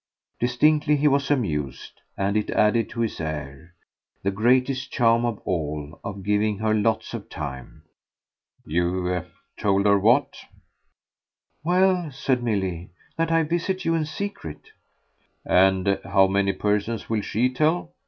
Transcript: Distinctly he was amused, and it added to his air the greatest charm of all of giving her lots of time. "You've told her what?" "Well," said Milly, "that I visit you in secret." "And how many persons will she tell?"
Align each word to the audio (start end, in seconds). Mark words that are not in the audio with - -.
Distinctly 0.39 0.95
he 0.95 1.07
was 1.07 1.29
amused, 1.29 2.01
and 2.17 2.35
it 2.35 2.49
added 2.49 2.89
to 2.89 3.01
his 3.01 3.19
air 3.21 3.75
the 4.23 4.31
greatest 4.31 4.89
charm 4.91 5.25
of 5.25 5.37
all 5.45 5.99
of 6.03 6.23
giving 6.23 6.57
her 6.57 6.73
lots 6.73 7.13
of 7.13 7.29
time. 7.29 7.83
"You've 8.65 9.31
told 9.59 9.85
her 9.85 9.99
what?" 9.99 10.37
"Well," 11.63 12.09
said 12.11 12.41
Milly, 12.41 12.89
"that 13.15 13.31
I 13.31 13.43
visit 13.43 13.85
you 13.85 13.93
in 13.93 14.05
secret." 14.05 14.71
"And 15.45 15.99
how 16.03 16.25
many 16.25 16.53
persons 16.53 17.07
will 17.07 17.21
she 17.21 17.53
tell?" 17.53 17.93